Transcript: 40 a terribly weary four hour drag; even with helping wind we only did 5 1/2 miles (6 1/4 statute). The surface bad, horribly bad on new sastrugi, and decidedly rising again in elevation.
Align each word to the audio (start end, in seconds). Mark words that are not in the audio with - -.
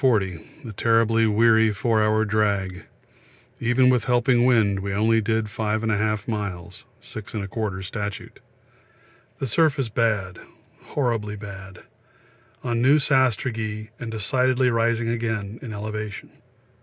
40 0.01 0.63
a 0.67 0.71
terribly 0.71 1.27
weary 1.27 1.71
four 1.71 2.01
hour 2.01 2.25
drag; 2.25 2.85
even 3.59 3.87
with 3.87 4.05
helping 4.05 4.45
wind 4.45 4.79
we 4.79 4.91
only 4.95 5.21
did 5.21 5.47
5 5.47 5.83
1/2 5.83 6.27
miles 6.27 6.85
(6 7.01 7.33
1/4 7.33 7.83
statute). 7.83 8.39
The 9.37 9.45
surface 9.45 9.89
bad, 9.89 10.39
horribly 10.85 11.35
bad 11.35 11.83
on 12.63 12.81
new 12.81 12.97
sastrugi, 12.97 13.89
and 13.99 14.09
decidedly 14.09 14.71
rising 14.71 15.07
again 15.07 15.59
in 15.61 15.71
elevation. 15.71 16.31